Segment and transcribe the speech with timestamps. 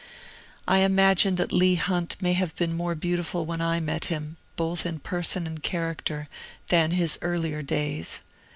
[0.67, 4.83] I imagine that Leigh Bunt may have been more beautiful when I met him, both
[4.83, 6.27] in person and character,
[6.69, 8.21] than in his earlier days.